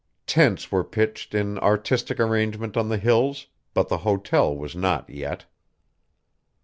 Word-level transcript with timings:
Tents 0.25 0.71
were 0.71 0.83
pitched 0.83 1.35
in 1.35 1.59
artistic 1.59 2.19
arrangement 2.19 2.75
on 2.75 2.89
the 2.89 2.97
Hills, 2.97 3.45
but 3.75 3.87
the 3.87 3.99
hotel 3.99 4.57
was 4.57 4.75
not 4.75 5.07
yet. 5.11 5.45